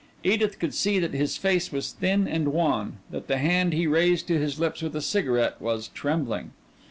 [0.23, 4.25] Edith could see that his face was thin and wan that the hand he raised
[4.29, 6.53] to his lips with a cigarette, was trembling.